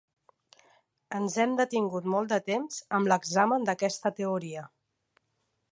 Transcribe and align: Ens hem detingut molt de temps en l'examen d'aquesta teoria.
Ens 1.17 1.35
hem 1.43 1.53
detingut 1.59 2.07
molt 2.15 2.33
de 2.33 2.41
temps 2.49 2.81
en 2.99 3.07
l'examen 3.13 3.69
d'aquesta 3.69 4.13
teoria. 4.23 4.65